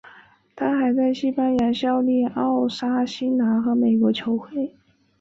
[0.55, 4.73] 他还在西班牙效力奥沙辛拿和美国球会。